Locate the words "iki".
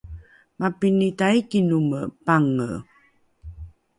1.41-1.59